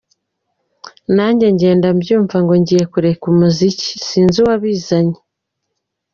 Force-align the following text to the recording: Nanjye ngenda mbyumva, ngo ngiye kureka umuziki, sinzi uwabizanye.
Nanjye 1.15 1.45
ngenda 1.55 1.87
mbyumva, 1.97 2.35
ngo 2.43 2.53
ngiye 2.61 2.83
kureka 2.93 3.23
umuziki, 3.33 3.89
sinzi 4.07 4.37
uwabizanye. 4.43 5.17